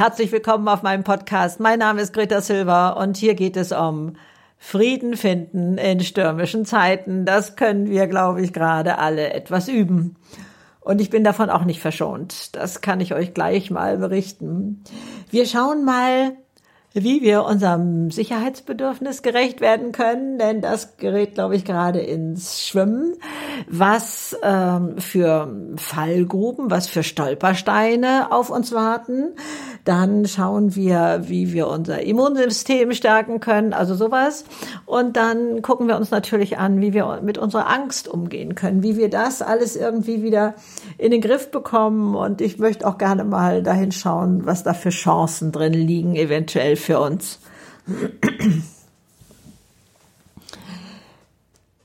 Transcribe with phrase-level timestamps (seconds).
[0.00, 1.60] Herzlich willkommen auf meinem Podcast.
[1.60, 4.14] Mein Name ist Greta Silva und hier geht es um
[4.56, 7.26] Frieden finden in stürmischen Zeiten.
[7.26, 10.16] Das können wir, glaube ich, gerade alle etwas üben.
[10.80, 12.56] Und ich bin davon auch nicht verschont.
[12.56, 14.82] Das kann ich euch gleich mal berichten.
[15.28, 16.32] Wir schauen mal
[16.92, 23.14] wie wir unserem Sicherheitsbedürfnis gerecht werden können, denn das gerät, glaube ich, gerade ins Schwimmen.
[23.68, 29.34] Was ähm, für Fallgruben, was für Stolpersteine auf uns warten.
[29.84, 34.44] Dann schauen wir, wie wir unser Immunsystem stärken können, also sowas.
[34.84, 38.96] Und dann gucken wir uns natürlich an, wie wir mit unserer Angst umgehen können, wie
[38.96, 40.54] wir das alles irgendwie wieder
[40.98, 42.14] in den Griff bekommen.
[42.14, 46.76] Und ich möchte auch gerne mal dahin schauen, was da für Chancen drin liegen, eventuell
[46.80, 47.40] für uns.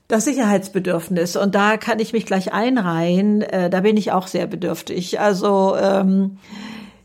[0.08, 4.46] Das Sicherheitsbedürfnis, und da kann ich mich gleich einreihen, äh, da bin ich auch sehr
[4.46, 5.18] bedürftig.
[5.18, 6.38] Also ähm,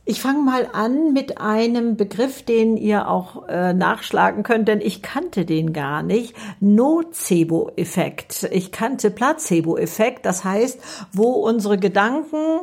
[0.03, 5.01] ich fange mal an mit einem Begriff, den ihr auch äh, nachschlagen könnt, denn ich
[5.01, 6.35] kannte den gar nicht.
[6.59, 8.49] Nocebo-Effekt.
[8.51, 10.79] Ich kannte Placebo-Effekt, das heißt,
[11.11, 12.61] wo unsere Gedanken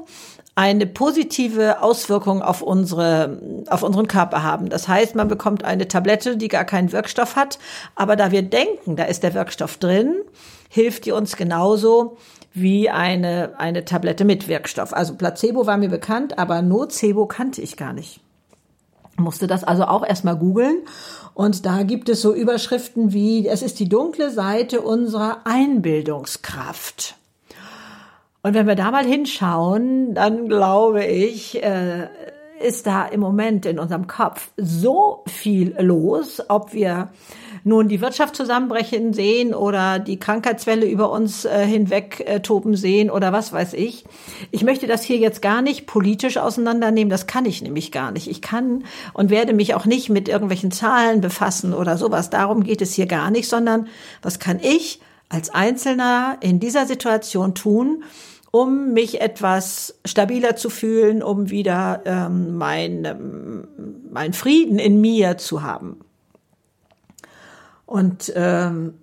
[0.59, 4.69] eine positive Auswirkung auf unsere, auf unseren Körper haben.
[4.71, 7.61] Das heißt, man bekommt eine Tablette, die gar keinen Wirkstoff hat,
[7.95, 10.17] aber da wir denken, da ist der Wirkstoff drin,
[10.69, 12.17] hilft die uns genauso
[12.55, 14.93] wie eine, eine Tablette mit Wirkstoff.
[14.93, 18.19] Also Placebo war mir bekannt, aber Nocebo kannte ich gar nicht.
[19.17, 20.79] Musste das also auch erstmal googeln.
[21.35, 27.15] Und da gibt es so Überschriften wie, es ist die dunkle Seite unserer Einbildungskraft.
[28.43, 32.09] Und wenn wir da mal hinschauen, dann glaube ich, äh,
[32.61, 37.11] ist da im Moment in unserem Kopf so viel los, ob wir
[37.65, 43.11] nun die Wirtschaft zusammenbrechen sehen oder die Krankheitswelle über uns äh, hinweg äh, toben sehen
[43.11, 44.05] oder was weiß ich.
[44.51, 48.29] Ich möchte das hier jetzt gar nicht politisch auseinandernehmen, das kann ich nämlich gar nicht.
[48.29, 52.31] Ich kann und werde mich auch nicht mit irgendwelchen Zahlen befassen oder sowas.
[52.31, 53.89] Darum geht es hier gar nicht, sondern
[54.23, 58.05] was kann ich als Einzelner in dieser Situation tun,
[58.51, 63.69] um mich etwas stabiler zu fühlen, um wieder ähm, mein, ähm,
[64.11, 66.01] mein Frieden in mir zu haben.
[67.85, 68.95] Und ähm,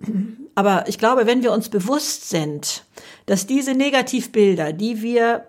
[0.54, 2.84] aber ich glaube, wenn wir uns bewusst sind,
[3.26, 5.44] dass diese Negativbilder, die wir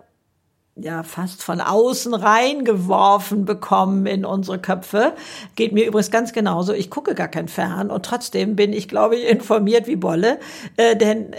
[0.79, 5.13] ja fast von außen reingeworfen bekommen in unsere Köpfe.
[5.55, 6.73] Geht mir übrigens ganz genauso.
[6.73, 10.39] Ich gucke gar kein Fern und trotzdem bin ich, glaube ich, informiert wie Bolle.
[10.77, 11.37] Äh, denn äh,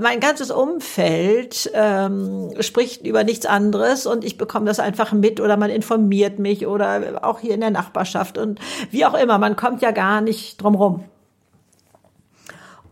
[0.00, 5.56] mein ganzes Umfeld ähm, spricht über nichts anderes und ich bekomme das einfach mit oder
[5.56, 9.38] man informiert mich oder auch hier in der Nachbarschaft und wie auch immer.
[9.38, 11.04] Man kommt ja gar nicht drum rum.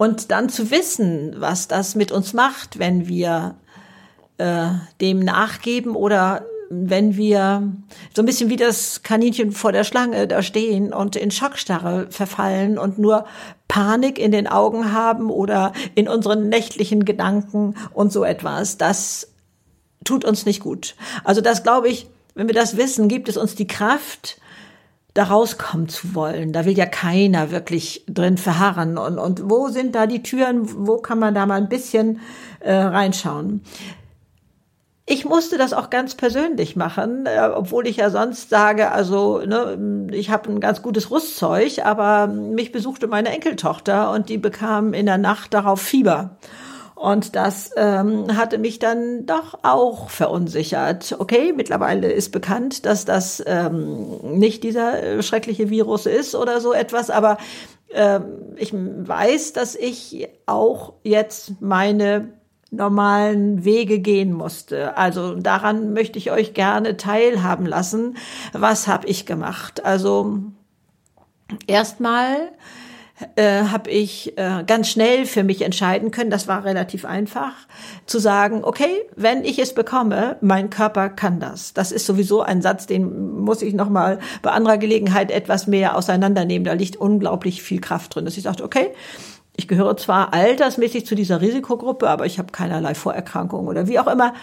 [0.01, 3.57] Und dann zu wissen, was das mit uns macht, wenn wir
[4.41, 4.71] äh,
[5.01, 7.73] dem nachgeben oder wenn wir
[8.15, 12.79] so ein bisschen wie das Kaninchen vor der Schlange da stehen und in Schockstarre verfallen
[12.79, 13.27] und nur
[13.67, 19.33] Panik in den Augen haben oder in unseren nächtlichen Gedanken und so etwas, das
[20.05, 20.95] tut uns nicht gut.
[21.25, 24.41] Also das glaube ich, wenn wir das wissen, gibt es uns die Kraft,
[25.15, 26.53] da rauskommen zu wollen.
[26.53, 28.97] Da will ja keiner wirklich drin verharren.
[28.97, 30.87] Und, und wo sind da die Türen?
[30.87, 32.21] Wo kann man da mal ein bisschen
[32.61, 33.63] äh, reinschauen?
[35.13, 40.09] Ich musste das auch ganz persönlich machen, äh, obwohl ich ja sonst sage, also ne,
[40.13, 45.07] ich habe ein ganz gutes Rüstzeug, aber mich besuchte meine Enkeltochter und die bekam in
[45.07, 46.37] der Nacht darauf Fieber.
[46.95, 51.17] Und das ähm, hatte mich dann doch auch verunsichert.
[51.19, 56.73] Okay, mittlerweile ist bekannt, dass das ähm, nicht dieser äh, schreckliche Virus ist oder so
[56.73, 57.37] etwas, aber
[57.93, 62.40] ähm, ich weiß, dass ich auch jetzt meine
[62.71, 64.97] normalen Wege gehen musste.
[64.97, 68.17] Also daran möchte ich euch gerne teilhaben lassen.
[68.53, 69.85] Was habe ich gemacht?
[69.85, 70.39] Also
[71.67, 72.53] erstmal
[73.37, 77.53] äh, habe ich äh, ganz schnell für mich entscheiden können, das war relativ einfach,
[78.07, 81.75] zu sagen, okay, wenn ich es bekomme, mein Körper kann das.
[81.75, 86.65] Das ist sowieso ein Satz, den muss ich nochmal bei anderer Gelegenheit etwas mehr auseinandernehmen.
[86.65, 88.91] Da liegt unglaublich viel Kraft drin, dass ich sagte, okay,
[89.57, 94.07] ich gehöre zwar altersmäßig zu dieser Risikogruppe, aber ich habe keinerlei Vorerkrankungen oder wie auch
[94.07, 94.35] immer.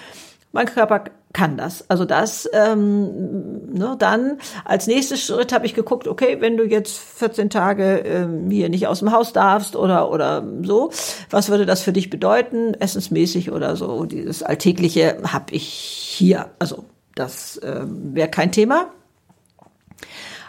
[0.51, 1.87] Mein Körper kann das.
[1.89, 6.97] Also das, ähm, ne, dann als nächstes Schritt habe ich geguckt, okay, wenn du jetzt
[6.97, 10.89] 14 Tage ähm, hier nicht aus dem Haus darfst oder oder so,
[11.29, 14.05] was würde das für dich bedeuten, essensmäßig oder so?
[14.05, 16.49] Dieses Alltägliche habe ich hier.
[16.59, 18.87] Also das ähm, wäre kein Thema.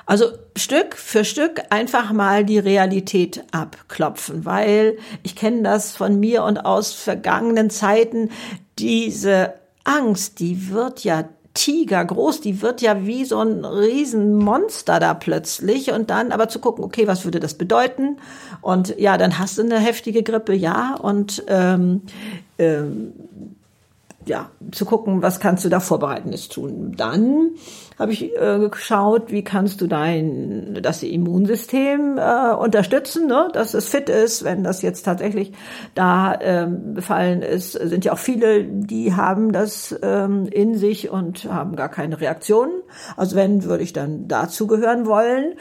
[0.09, 6.45] Also Stück für Stück einfach mal die Realität abklopfen, weil ich kenne das von mir
[6.45, 8.31] und aus vergangenen Zeiten,
[8.79, 9.53] diese
[9.85, 15.93] Angst, die wird ja Tiger groß, die wird ja wie so ein Riesenmonster da plötzlich
[15.93, 18.17] und dann aber zu gucken, okay, was würde das bedeuten?
[18.63, 22.01] Und ja, dann hast du eine heftige Grippe, ja, und ähm,
[22.57, 23.13] ähm,
[24.29, 26.93] ja, zu gucken, was kannst du da Vorbereitendes tun.
[26.97, 27.53] Dann
[27.99, 33.49] habe ich äh, geschaut, wie kannst du dein das Immunsystem äh, unterstützen, ne?
[33.53, 35.53] dass es fit ist, wenn das jetzt tatsächlich
[35.95, 37.73] da ähm, befallen ist.
[37.73, 42.83] Sind ja auch viele, die haben das ähm, in sich und haben gar keine Reaktionen.
[43.17, 45.55] Also wenn, würde ich dann dazugehören wollen.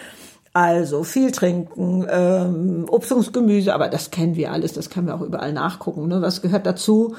[0.53, 5.13] Also viel trinken, ähm, Obst und Gemüse, aber das kennen wir alles, das können wir
[5.13, 6.07] auch überall nachgucken.
[6.07, 6.19] Ne?
[6.23, 7.15] Was gehört dazu?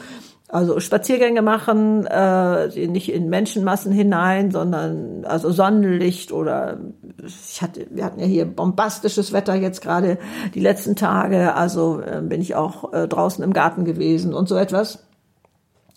[0.50, 6.78] Also Spaziergänge machen, äh, nicht in Menschenmassen hinein, sondern also Sonnenlicht oder
[7.22, 10.16] ich hatte, wir hatten ja hier bombastisches Wetter jetzt gerade
[10.54, 14.56] die letzten Tage, also äh, bin ich auch äh, draußen im Garten gewesen und so
[14.56, 15.07] etwas.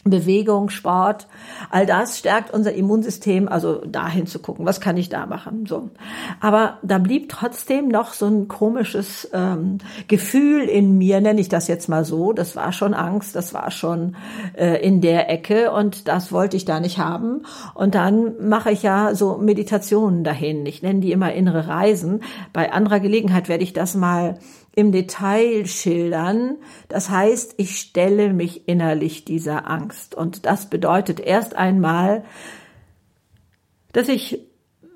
[0.04, 1.28] Bewegung, Sport,
[1.70, 5.90] all das stärkt unser Immunsystem, also dahin zu gucken, was kann ich da machen, so.
[6.40, 9.78] Aber da blieb trotzdem noch so ein komisches ähm,
[10.08, 12.34] Gefühl in mir, nenne ich das jetzt mal so.
[12.34, 14.16] Das war schon Angst, das war schon
[14.58, 17.44] äh, in der Ecke und das wollte ich da nicht haben.
[17.76, 20.66] Und dann mache ich ja so Meditationen dahin.
[20.66, 22.22] Ich nenne die immer innere Reisen.
[22.54, 24.40] Bei anderer Gelegenheit werde ich das mal
[24.76, 26.58] im Detail schildern.
[26.88, 30.16] Das heißt, ich stelle mich innerlich dieser Angst.
[30.16, 32.24] Und das bedeutet erst einmal,
[33.92, 34.48] dass ich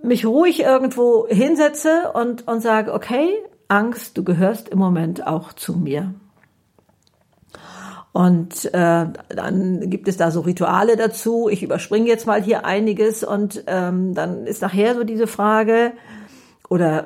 [0.01, 3.29] mich ruhig irgendwo hinsetze und, und sage, okay,
[3.67, 6.13] Angst, du gehörst im Moment auch zu mir.
[8.13, 11.49] Und äh, dann gibt es da so Rituale dazu.
[11.49, 15.91] Ich überspringe jetzt mal hier einiges und ähm, dann ist nachher so diese Frage,
[16.69, 17.05] oder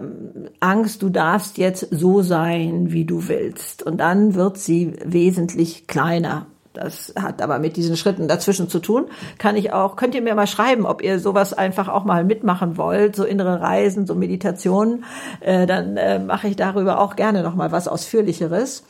[0.60, 3.84] Angst, du darfst jetzt so sein, wie du willst.
[3.84, 6.48] Und dann wird sie wesentlich kleiner.
[6.74, 9.06] Das hat aber mit diesen Schritten dazwischen zu tun.
[9.38, 12.78] Kann ich auch, könnt ihr mir mal schreiben, ob ihr sowas einfach auch mal mitmachen
[12.78, 15.04] wollt, so innere Reisen, so Meditationen,
[15.42, 18.84] äh, dann äh, mache ich darüber auch gerne noch mal was ausführlicheres.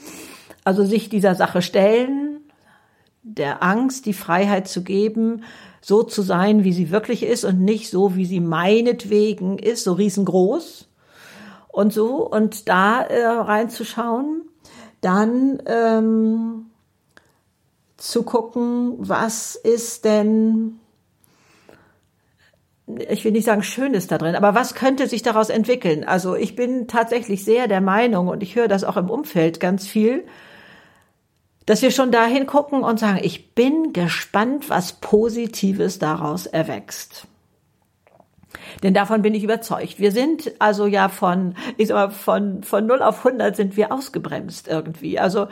[0.66, 2.42] Also sich dieser Sache stellen,
[3.24, 5.44] der Angst die Freiheit zu geben,
[5.82, 9.94] so zu sein, wie sie wirklich ist und nicht so, wie sie meinetwegen ist, so
[9.94, 10.88] riesengroß
[11.70, 14.42] und so und da äh, reinzuschauen,
[15.02, 16.66] dann ähm,
[17.98, 20.80] zu gucken, was ist denn
[23.08, 26.04] ich will nicht sagen Schönes da drin, aber was könnte sich daraus entwickeln?
[26.04, 29.88] Also ich bin tatsächlich sehr der Meinung und ich höre das auch im Umfeld ganz
[29.88, 30.26] viel,
[31.70, 37.28] dass wir schon dahin gucken und sagen, ich bin gespannt, was Positives daraus erwächst.
[38.82, 40.00] Denn davon bin ich überzeugt.
[40.00, 43.92] Wir sind also ja von, ich sag mal, von, von 0 auf 100 sind wir
[43.92, 45.20] ausgebremst irgendwie.
[45.20, 45.46] Also,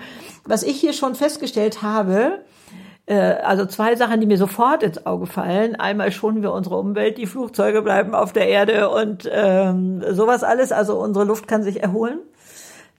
[0.43, 2.39] was ich hier schon festgestellt habe,
[3.05, 5.75] äh, also zwei Sachen, die mir sofort ins Auge fallen.
[5.75, 10.71] Einmal schonen wir unsere Umwelt, die Flugzeuge bleiben auf der Erde und ähm, sowas alles.
[10.71, 12.21] Also unsere Luft kann sich erholen.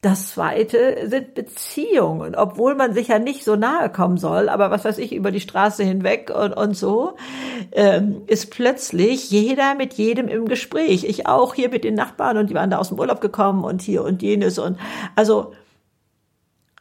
[0.01, 4.85] Das zweite sind Beziehungen, obwohl man sich ja nicht so nahe kommen soll, aber was
[4.85, 7.17] weiß ich, über die Straße hinweg und, und so,
[7.73, 11.03] ähm, ist plötzlich jeder mit jedem im Gespräch.
[11.03, 13.83] Ich auch hier mit den Nachbarn und die waren da aus dem Urlaub gekommen und
[13.83, 14.79] hier und jenes und
[15.17, 15.53] also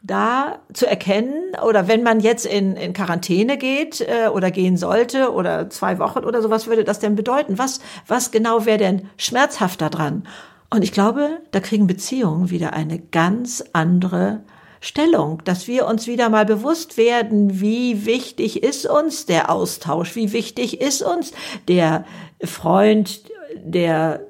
[0.03, 5.33] da zu erkennen oder wenn man jetzt in, in Quarantäne geht äh, oder gehen sollte
[5.33, 7.57] oder zwei Wochen oder so, was würde das denn bedeuten?
[7.57, 10.27] Was, was genau wäre denn schmerzhafter dran?
[10.69, 14.41] Und ich glaube, da kriegen Beziehungen wieder eine ganz andere
[14.79, 20.33] Stellung, dass wir uns wieder mal bewusst werden, wie wichtig ist uns der Austausch, wie
[20.33, 21.31] wichtig ist uns
[21.67, 22.05] der
[22.43, 23.21] Freund,
[23.63, 24.21] der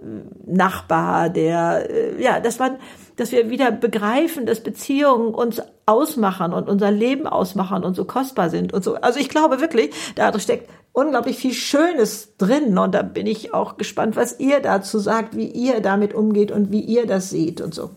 [0.46, 2.78] Nachbar, der, äh, ja, dass man,
[3.18, 8.50] dass wir wieder begreifen, dass Beziehungen uns ausmachen und unser Leben ausmachen und so kostbar
[8.50, 8.96] sind und so.
[8.96, 13.78] Also ich glaube wirklich, da steckt unglaublich viel Schönes drin und da bin ich auch
[13.78, 17.74] gespannt, was ihr dazu sagt, wie ihr damit umgeht und wie ihr das seht und
[17.74, 17.92] so.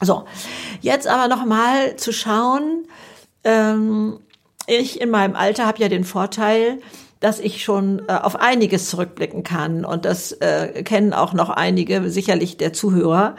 [0.00, 0.24] So,
[0.80, 2.86] jetzt aber noch mal zu schauen.
[3.44, 4.18] Ähm,
[4.66, 6.80] ich in meinem Alter habe ja den Vorteil,
[7.20, 12.10] dass ich schon äh, auf einiges zurückblicken kann und das äh, kennen auch noch einige,
[12.10, 13.36] sicherlich der Zuhörer.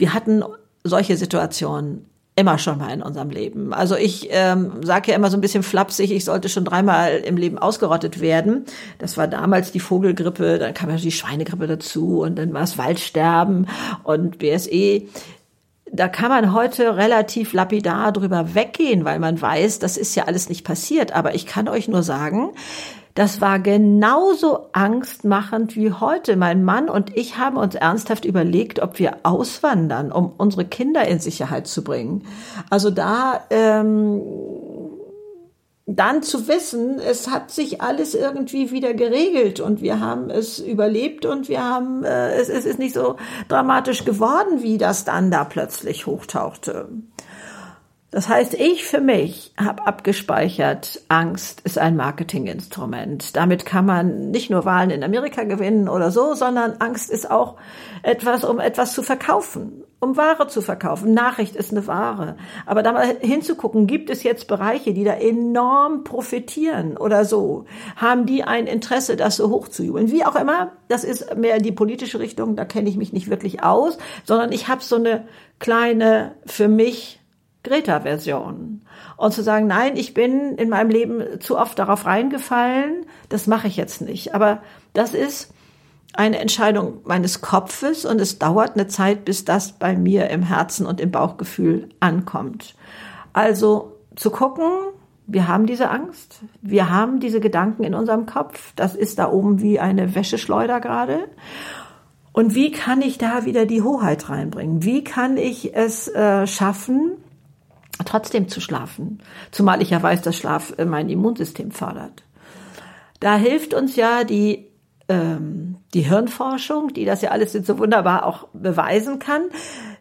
[0.00, 0.42] Wir hatten
[0.82, 3.74] solche Situationen immer schon mal in unserem Leben.
[3.74, 7.36] Also ich ähm, sage ja immer so ein bisschen flapsig, ich sollte schon dreimal im
[7.36, 8.64] Leben ausgerottet werden.
[8.96, 12.78] Das war damals die Vogelgrippe, dann kam ja die Schweinegrippe dazu und dann war es
[12.78, 13.68] Waldsterben
[14.04, 15.02] und BSE.
[15.92, 20.48] Da kann man heute relativ lapidar drüber weggehen, weil man weiß, das ist ja alles
[20.48, 21.12] nicht passiert.
[21.12, 22.52] Aber ich kann euch nur sagen,
[23.14, 26.36] das war genauso angstmachend wie heute.
[26.36, 31.18] Mein Mann und ich haben uns ernsthaft überlegt, ob wir auswandern, um unsere Kinder in
[31.18, 32.24] Sicherheit zu bringen.
[32.70, 34.22] Also da, ähm,
[35.86, 41.26] dann zu wissen, es hat sich alles irgendwie wieder geregelt und wir haben es überlebt
[41.26, 43.16] und wir haben, äh, es, es ist nicht so
[43.48, 46.88] dramatisch geworden, wie das dann da plötzlich hochtauchte.
[48.10, 53.36] Das heißt, ich für mich habe abgespeichert, Angst ist ein Marketinginstrument.
[53.36, 57.56] Damit kann man nicht nur Wahlen in Amerika gewinnen oder so, sondern Angst ist auch
[58.02, 61.14] etwas, um etwas zu verkaufen, um Ware zu verkaufen.
[61.14, 62.36] Nachricht ist eine Ware.
[62.66, 67.66] Aber da mal hinzugucken, gibt es jetzt Bereiche, die da enorm profitieren oder so?
[67.94, 70.10] Haben die ein Interesse, das so hochzujubeln?
[70.10, 73.62] Wie auch immer, das ist mehr die politische Richtung, da kenne ich mich nicht wirklich
[73.62, 75.28] aus, sondern ich habe so eine
[75.60, 77.19] kleine für mich
[77.62, 78.82] Greta-Version.
[79.16, 83.68] Und zu sagen, nein, ich bin in meinem Leben zu oft darauf reingefallen, das mache
[83.68, 84.34] ich jetzt nicht.
[84.34, 84.62] Aber
[84.92, 85.52] das ist
[86.14, 90.86] eine Entscheidung meines Kopfes und es dauert eine Zeit, bis das bei mir im Herzen
[90.86, 92.74] und im Bauchgefühl ankommt.
[93.32, 94.68] Also zu gucken,
[95.26, 99.60] wir haben diese Angst, wir haben diese Gedanken in unserem Kopf, das ist da oben
[99.60, 101.28] wie eine Wäscheschleuder gerade.
[102.32, 104.82] Und wie kann ich da wieder die Hoheit reinbringen?
[104.82, 107.12] Wie kann ich es äh, schaffen,
[108.04, 109.22] trotzdem zu schlafen.
[109.50, 112.22] Zumal ich ja weiß, dass Schlaf äh, mein Immunsystem fördert.
[113.20, 114.68] Da hilft uns ja die,
[115.08, 119.42] ähm, die Hirnforschung, die das ja alles so wunderbar auch beweisen kann.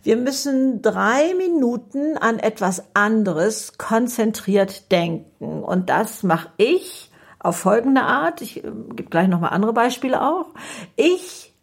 [0.03, 5.63] Wir müssen drei Minuten an etwas anderes konzentriert denken.
[5.63, 8.41] Und das mache ich auf folgende Art.
[8.41, 10.53] Ich äh, gebe gleich nochmal andere Beispiele auch.
[10.95, 11.53] Ich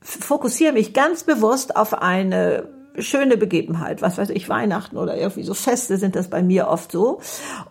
[0.00, 2.68] fokussiere mich ganz bewusst auf eine
[2.98, 6.92] schöne Begebenheit, was weiß ich, Weihnachten oder irgendwie so Feste sind das bei mir oft
[6.92, 7.20] so.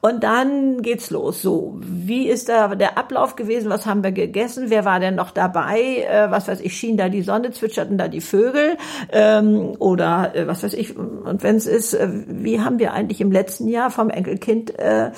[0.02, 1.42] Und dann geht's los.
[1.42, 3.70] So, wie ist da der Ablauf gewesen?
[3.70, 4.66] Was haben wir gegessen?
[4.68, 6.06] Wer war denn noch dabei?
[6.10, 8.78] Äh, was weiß ich, schien da die Sonne, zwitscherten da die Vögel?
[9.12, 13.22] Ähm, oder äh, was weiß ich, und wenn es ist, äh, wie haben wir eigentlich
[13.22, 15.12] im letzten Jahr vom Enkelkind äh,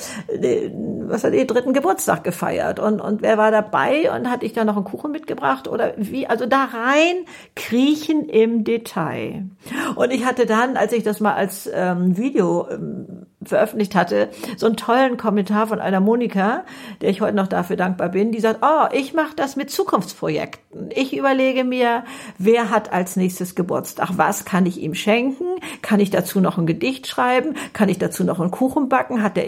[1.10, 2.80] was hat ihr dritten Geburtstag gefeiert?
[2.80, 4.12] Und, und wer war dabei?
[4.12, 5.68] Und hatte ich da noch einen Kuchen mitgebracht?
[5.68, 6.28] Oder wie?
[6.28, 9.50] Also da rein kriechen im Detail.
[9.96, 14.66] Und ich hatte dann, als ich das mal als ähm, Video ähm, veröffentlicht hatte, so
[14.66, 16.64] einen tollen Kommentar von einer Monika,
[17.02, 20.90] der ich heute noch dafür dankbar bin, die sagt, oh, ich mache das mit Zukunftsprojekten.
[20.96, 22.04] Ich überlege mir,
[22.38, 24.46] wer hat als nächstes Geburtstag, was?
[24.46, 25.46] Kann ich ihm schenken,
[25.82, 29.38] kann ich dazu noch ein Gedicht schreiben, kann ich dazu noch einen Kuchen backen, hat
[29.38, 29.46] der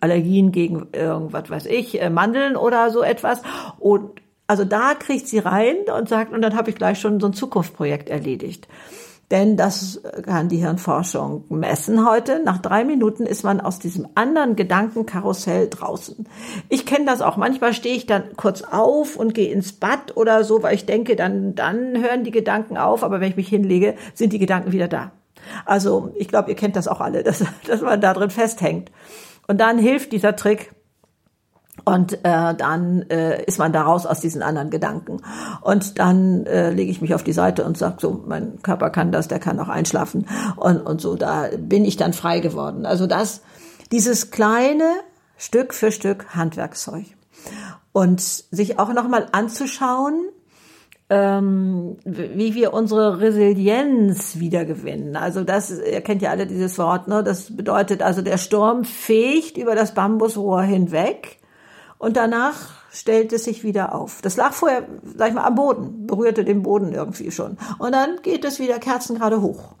[0.00, 3.42] Allergien gegen irgendwas, weiß ich, äh, Mandeln oder so etwas?
[3.78, 7.26] Und also da kriegt sie rein und sagt, und dann habe ich gleich schon so
[7.26, 8.68] ein Zukunftsprojekt erledigt.
[9.30, 12.42] Denn das kann die Hirnforschung messen heute.
[12.44, 16.28] Nach drei Minuten ist man aus diesem anderen Gedankenkarussell draußen.
[16.68, 17.36] Ich kenne das auch.
[17.36, 21.16] Manchmal stehe ich dann kurz auf und gehe ins Bad oder so, weil ich denke,
[21.16, 23.02] dann, dann hören die Gedanken auf.
[23.02, 25.12] Aber wenn ich mich hinlege, sind die Gedanken wieder da.
[25.64, 28.90] Also ich glaube, ihr kennt das auch alle, dass, dass man da drin festhängt.
[29.46, 30.72] Und dann hilft dieser Trick,
[31.84, 35.20] und äh, dann äh, ist man da raus aus diesen anderen Gedanken.
[35.60, 39.12] Und dann äh, lege ich mich auf die Seite und sage so, mein Körper kann
[39.12, 40.26] das, der kann auch einschlafen.
[40.56, 42.86] Und, und so, da bin ich dann frei geworden.
[42.86, 43.42] Also das,
[43.92, 44.90] dieses kleine
[45.36, 47.04] Stück für Stück Handwerkszeug.
[47.92, 50.28] Und sich auch nochmal anzuschauen,
[51.10, 55.16] ähm, wie wir unsere Resilienz wiedergewinnen.
[55.16, 57.22] Also das, ihr kennt ja alle dieses Wort, ne?
[57.22, 61.40] Das bedeutet also, der Sturm fegt über das Bambusrohr hinweg
[62.04, 64.20] und danach stellt es sich wieder auf.
[64.20, 67.56] Das lag vorher, sag ich mal, am Boden, berührte den Boden irgendwie schon.
[67.78, 69.74] Und dann geht es wieder kerzengerade hoch.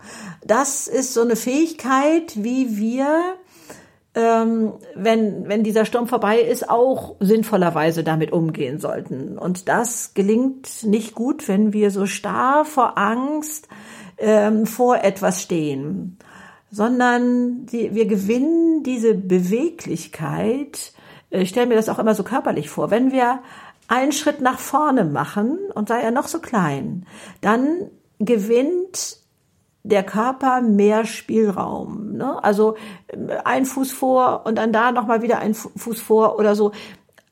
[0.44, 3.34] Das ist so eine Fähigkeit, wie wir,
[4.14, 9.36] ähm, wenn, wenn dieser Sturm vorbei ist, auch sinnvollerweise damit umgehen sollten.
[9.36, 13.68] Und das gelingt nicht gut, wenn wir so starr vor Angst
[14.16, 16.16] ähm, vor etwas stehen,
[16.70, 20.94] sondern die, wir gewinnen diese Beweglichkeit,
[21.40, 23.40] ich stelle mir das auch immer so körperlich vor, wenn wir
[23.88, 27.06] einen Schritt nach vorne machen und sei er noch so klein,
[27.40, 29.18] dann gewinnt
[29.82, 32.12] der Körper mehr Spielraum.
[32.12, 32.42] Ne?
[32.42, 32.76] Also
[33.08, 36.72] äh, ein Fuß vor und dann da nochmal wieder ein Fuß vor oder so,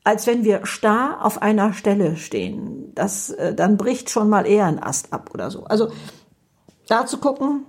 [0.04, 2.92] als wenn wir starr auf einer Stelle stehen.
[2.94, 5.64] Das, äh, dann bricht schon mal eher ein Ast ab oder so.
[5.64, 5.88] Also
[6.88, 7.64] da zu gucken,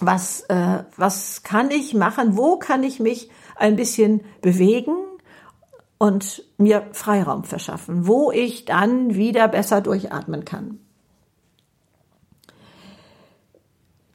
[0.00, 4.96] was, äh, was kann ich machen, wo kann ich mich ein bisschen bewegen,
[6.00, 10.78] und mir Freiraum verschaffen, wo ich dann wieder besser durchatmen kann.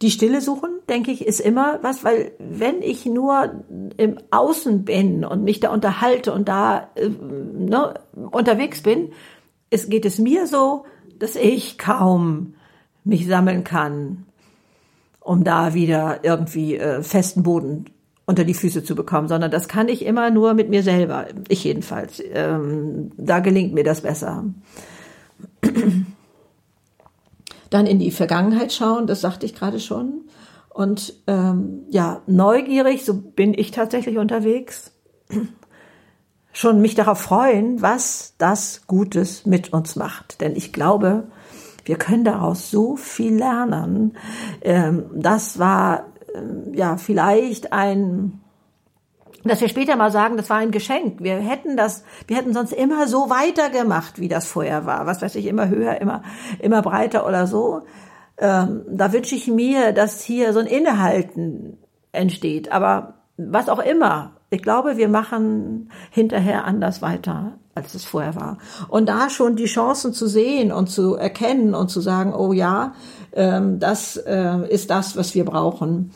[0.01, 3.63] Die Stille suchen, denke ich, ist immer was, weil wenn ich nur
[3.98, 7.94] im Außen bin und mich da unterhalte und da äh, ne,
[8.32, 9.12] unterwegs bin,
[9.70, 10.86] es geht es mir so,
[11.20, 12.56] dass ich kaum
[13.04, 14.25] mich sammeln kann,
[15.20, 17.86] um da wieder irgendwie äh, festen Boden
[18.25, 21.27] unter die Füße zu bekommen, sondern das kann ich immer nur mit mir selber.
[21.48, 22.22] Ich jedenfalls.
[22.34, 24.46] Ähm, da gelingt mir das besser.
[27.70, 30.25] Dann in die Vergangenheit schauen, das sagte ich gerade schon.
[30.70, 34.91] Und ähm, ja, neugierig, so bin ich tatsächlich unterwegs.
[36.51, 40.39] Schon mich darauf freuen, was das Gutes mit uns macht.
[40.39, 41.27] Denn ich glaube,
[41.84, 44.17] wir können daraus so viel lernen.
[44.62, 46.05] Ähm, das war
[46.74, 48.42] ja vielleicht ein
[49.46, 51.22] dass wir später mal sagen, das war ein Geschenk.
[51.22, 55.06] Wir hätten das, wir hätten sonst immer so weitergemacht, wie das vorher war.
[55.06, 56.24] Was weiß ich, immer höher, immer,
[56.60, 57.84] immer breiter oder so.
[58.38, 61.77] Ähm, da wünsche ich mir, dass hier so ein Innehalten
[62.12, 62.72] entsteht.
[62.72, 64.32] Aber was auch immer.
[64.50, 68.58] Ich glaube, wir machen hinterher anders weiter, als es vorher war.
[68.88, 72.94] Und da schon die Chancen zu sehen und zu erkennen und zu sagen, oh ja,
[73.36, 76.12] ähm, das äh, ist das, was wir brauchen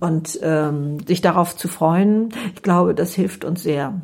[0.00, 4.00] und ähm, sich darauf zu freuen, ich glaube, das hilft uns sehr.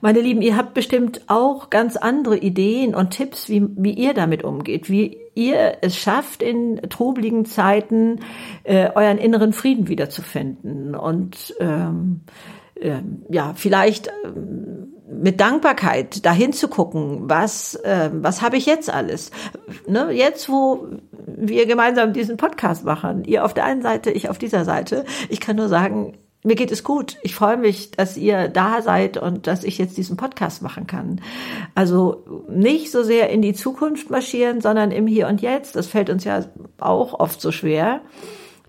[0.00, 4.42] Meine Lieben, ihr habt bestimmt auch ganz andere Ideen und Tipps, wie, wie ihr damit
[4.42, 8.20] umgeht, wie ihr es schafft, in trubeligen Zeiten
[8.64, 12.22] äh, euren inneren Frieden wiederzufinden und ähm,
[12.74, 18.90] äh, ja, vielleicht ähm, mit Dankbarkeit dahin zu gucken, was, äh, was habe ich jetzt
[18.90, 19.30] alles?
[19.86, 20.10] Ne?
[20.12, 20.88] Jetzt, wo
[21.26, 25.40] wir gemeinsam diesen Podcast machen, ihr auf der einen Seite, ich auf dieser Seite, ich
[25.40, 27.18] kann nur sagen, mir geht es gut.
[27.22, 31.20] Ich freue mich, dass ihr da seid und dass ich jetzt diesen Podcast machen kann.
[31.74, 35.76] Also nicht so sehr in die Zukunft marschieren, sondern im Hier und Jetzt.
[35.76, 36.44] Das fällt uns ja
[36.78, 38.00] auch oft so schwer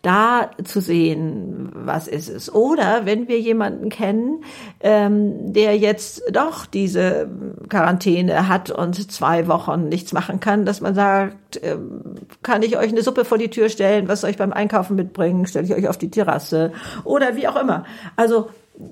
[0.02, 2.54] da zu sehen, was ist es.
[2.54, 4.44] Oder wenn wir jemanden kennen,
[4.80, 7.30] ähm, der jetzt doch diese
[7.70, 12.90] Quarantäne hat und zwei Wochen nichts machen kann, dass man sagt, ähm, kann ich euch
[12.90, 15.88] eine Suppe vor die Tür stellen, was soll ich beim Einkaufen mitbringen, stelle ich euch
[15.88, 16.72] auf die Terrasse
[17.04, 17.86] oder wie auch immer.
[18.16, 18.50] Also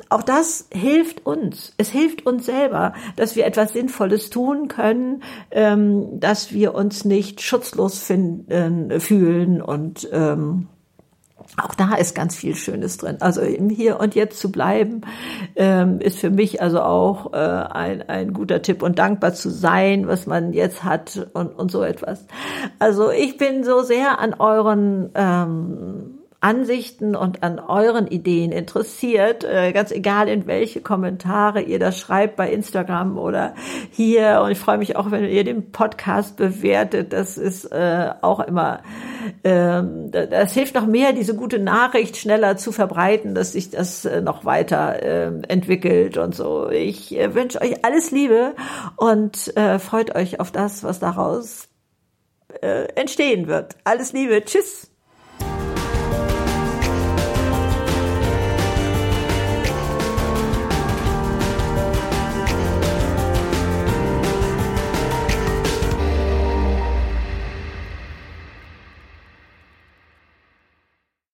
[0.09, 1.73] auch das hilft uns.
[1.77, 7.41] Es hilft uns selber, dass wir etwas Sinnvolles tun können, ähm, dass wir uns nicht
[7.41, 10.67] schutzlos finden, fühlen und ähm,
[11.57, 13.17] auch da ist ganz viel Schönes drin.
[13.19, 15.01] Also im Hier und Jetzt zu bleiben,
[15.55, 20.07] ähm, ist für mich also auch äh, ein, ein guter Tipp und dankbar zu sein,
[20.07, 22.25] was man jetzt hat und, und so etwas.
[22.77, 29.73] Also ich bin so sehr an euren ähm, Ansichten und an euren Ideen interessiert, äh,
[29.73, 33.55] ganz egal in welche Kommentare ihr das schreibt bei Instagram oder
[33.91, 34.41] hier.
[34.43, 37.11] Und ich freue mich auch, wenn ihr den Podcast bewertet.
[37.11, 38.83] Das ist äh, auch immer,
[39.43, 44.21] ähm, das hilft noch mehr, diese gute Nachricht schneller zu verbreiten, dass sich das äh,
[44.21, 44.69] noch weiter
[45.47, 46.69] entwickelt und so.
[46.69, 48.55] Ich wünsche euch alles Liebe
[48.95, 51.67] und freut euch auf das, was daraus
[52.95, 53.75] entstehen wird.
[53.83, 54.43] Alles Liebe.
[54.43, 54.89] Tschüss.